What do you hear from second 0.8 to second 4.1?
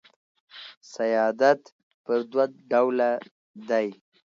سیادت پر دوه ډوله دئ.